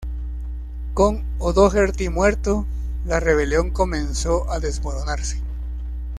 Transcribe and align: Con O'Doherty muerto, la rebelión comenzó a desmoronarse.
Con 0.95 1.23
O'Doherty 1.37 2.09
muerto, 2.09 2.65
la 3.05 3.19
rebelión 3.19 3.69
comenzó 3.69 4.51
a 4.51 4.59
desmoronarse. 4.59 5.39